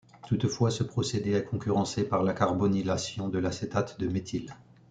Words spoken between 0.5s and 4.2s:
ce procédé est concurrencé par la carbonylation de l'acétate de